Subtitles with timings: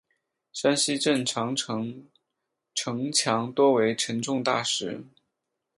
[0.51, 2.07] 山西镇长城
[2.73, 5.05] 城墙多为沉重大石。